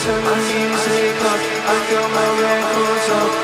[0.00, 3.41] turn the music up, I got my records up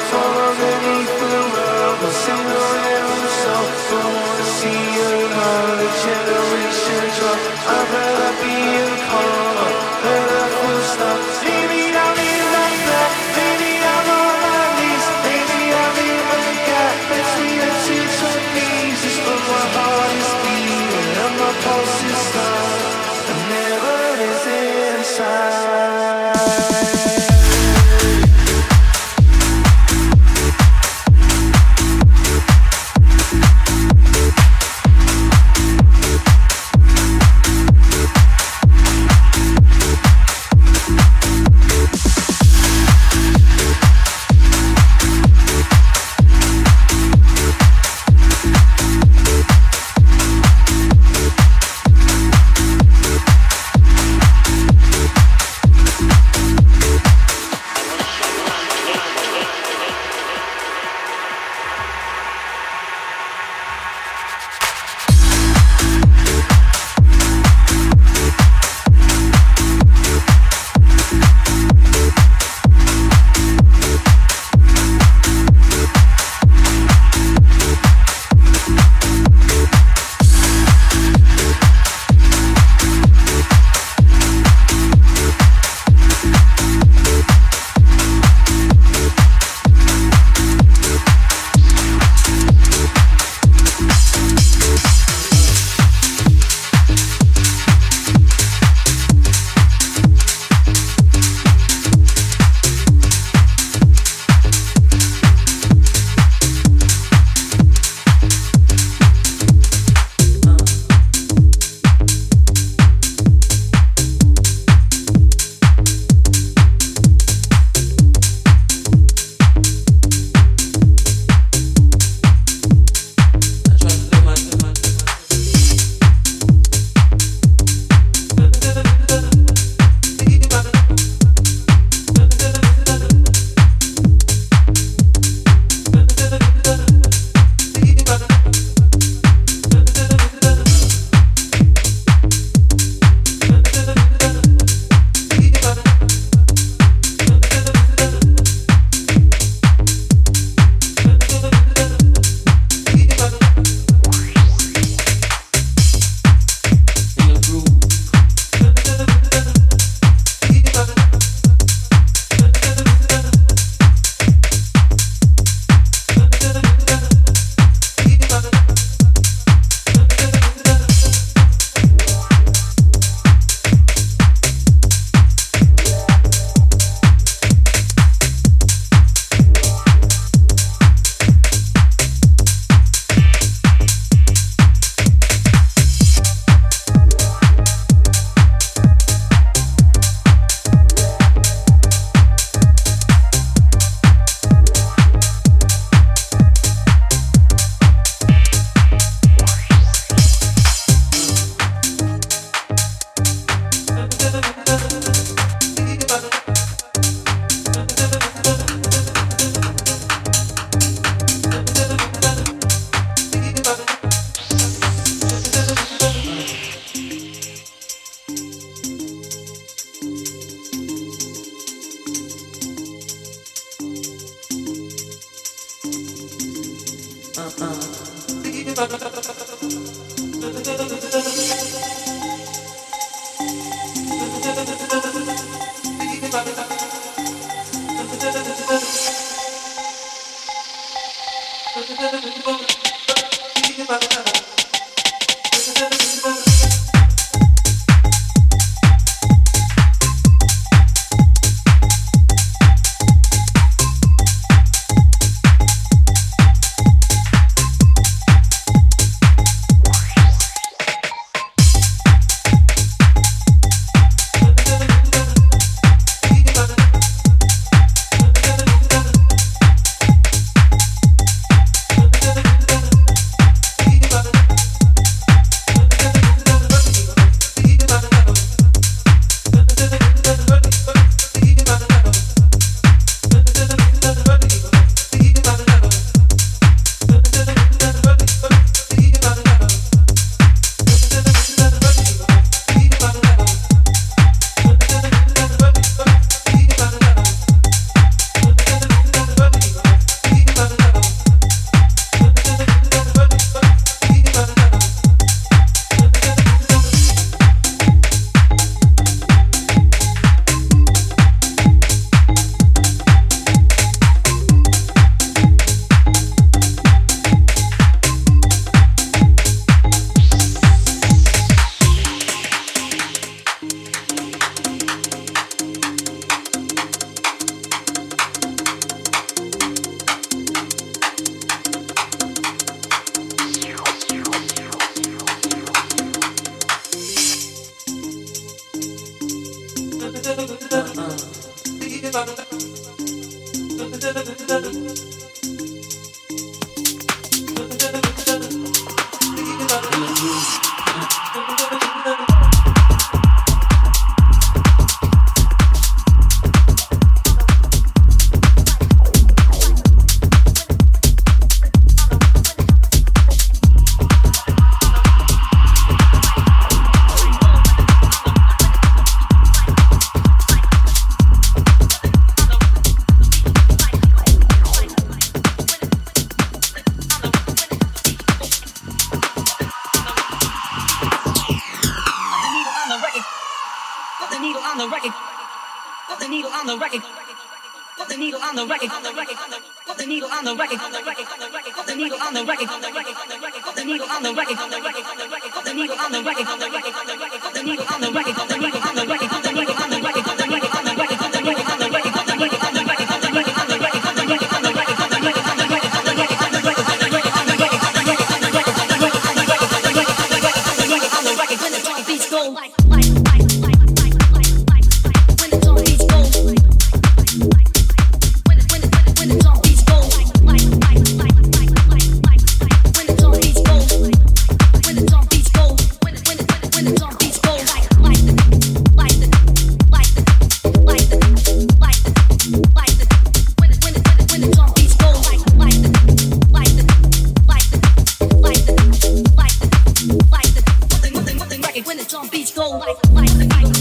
[441.86, 443.77] when it's on beats go like like like.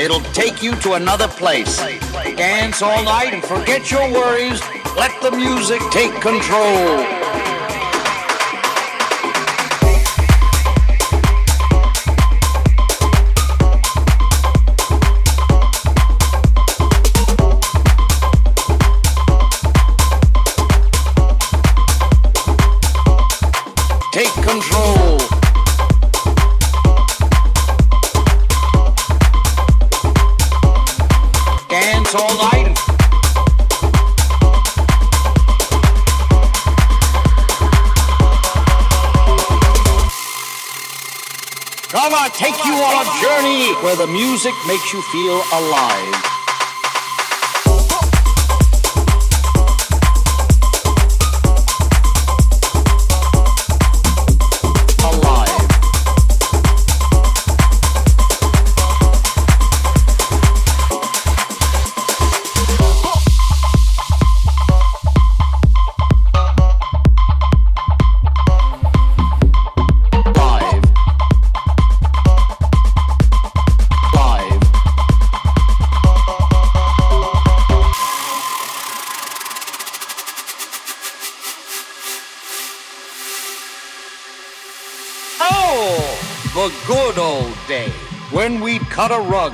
[0.00, 1.78] It'll take you to another place.
[2.36, 4.60] Dance all night and forget your worries.
[4.96, 7.41] Let the music take control.
[43.82, 46.31] Where the music makes you feel alive.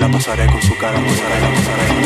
[0.00, 2.05] la pasaré con su cara, pasaré, pasaré.